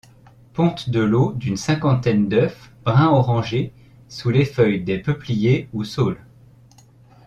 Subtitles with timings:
[0.53, 3.71] Ponte de lots d'une cinquantaine d'œufs brun-orangé
[4.09, 6.17] sous les feuilles des peupliers ou saules.